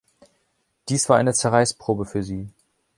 Dies 0.89 1.09
war 1.09 1.17
eine 1.17 1.31
Zerreißprobe 1.31 2.05
für 2.07 2.23
Sie. 2.23 2.49